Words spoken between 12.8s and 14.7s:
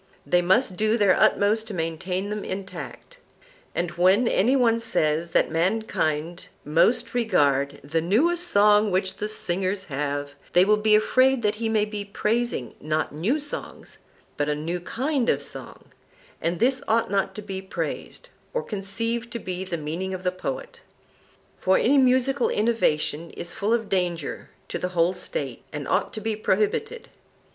not new songs, but a